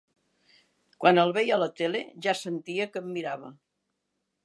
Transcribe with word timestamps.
Quan 1.03 1.21
el 1.25 1.35
veia 1.39 1.55
a 1.59 1.61
la 1.65 1.69
tele 1.81 2.03
ja 2.27 2.37
sentia 2.43 2.91
que 2.95 3.05
em 3.07 3.15
mirava. 3.19 3.57